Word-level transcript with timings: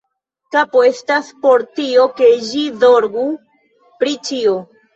Kapo 0.53 0.81
estas 0.87 1.29
por 1.43 1.65
tio, 1.81 2.07
ke 2.21 2.31
ĝi 2.49 2.65
zorgu 2.87 3.29
pri 4.03 4.19
ĉio. 4.31 4.59